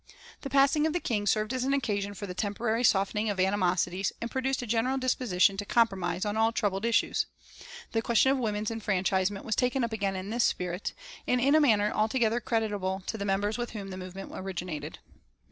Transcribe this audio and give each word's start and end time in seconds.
The 0.41 0.49
passing 0.49 0.87
of 0.87 0.93
the 0.93 0.99
King 0.99 1.27
served 1.27 1.53
as 1.53 1.63
an 1.63 1.75
occasion 1.75 2.15
for 2.15 2.25
the 2.25 2.33
temporary 2.33 2.83
softening 2.83 3.29
of 3.29 3.39
animosities 3.39 4.11
and 4.19 4.31
produced 4.31 4.63
a 4.63 4.65
general 4.65 4.97
disposition 4.97 5.57
to 5.57 5.63
compromise 5.65 6.25
on 6.25 6.35
all 6.35 6.51
troubled 6.51 6.85
issues. 6.85 7.27
The 7.91 8.01
question 8.01 8.31
of 8.31 8.39
women's 8.39 8.71
enfranchisement 8.71 9.45
was 9.45 9.55
taken 9.55 9.83
up 9.83 9.93
again 9.93 10.15
in 10.15 10.31
this 10.31 10.43
spirit, 10.43 10.95
and 11.27 11.39
in 11.39 11.53
a 11.53 11.61
manner 11.61 11.91
altogether 11.93 12.39
creditable 12.41 13.03
to 13.05 13.15
the 13.19 13.25
members 13.25 13.59
with 13.59 13.73
whom 13.73 13.91
the 13.91 13.95
movement 13.97 14.31
originated. 14.33 14.97